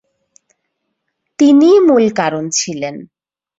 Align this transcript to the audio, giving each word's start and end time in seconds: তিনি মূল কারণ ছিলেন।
তিনি 1.39 1.69
মূল 1.87 2.05
কারণ 2.19 2.43
ছিলেন। 2.51 2.95